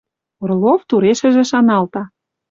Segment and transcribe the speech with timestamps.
[0.43, 2.03] Орлов турешӹжӹ шаналта.